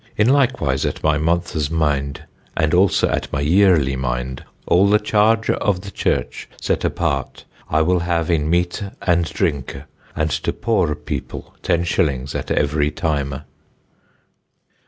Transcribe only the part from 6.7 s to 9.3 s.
apart I will have in meate and